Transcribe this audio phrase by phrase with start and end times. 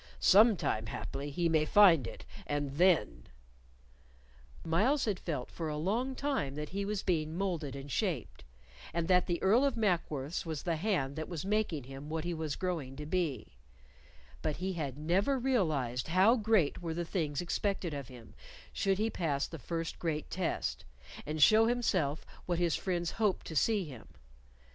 [0.19, 3.27] Some time, haply, he may find it, and then"
[4.65, 8.43] Myles had felt for a long time that he was being moulded and shaped,
[8.95, 12.33] and that the Earl of Mackworth's was the hand that was making him what he
[12.33, 13.57] was growing to be;
[14.41, 18.33] but he had never realized how great were the things expected of him
[18.73, 20.83] should he pass the first great test,
[21.27, 24.07] and show himself what his friends hoped to see him.